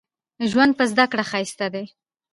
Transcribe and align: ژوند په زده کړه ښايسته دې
ژوند 0.49 0.71
په 0.77 0.83
زده 0.91 1.05
کړه 1.11 1.23
ښايسته 1.31 1.67
دې 1.73 1.85